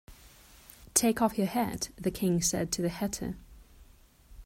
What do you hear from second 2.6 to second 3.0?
to the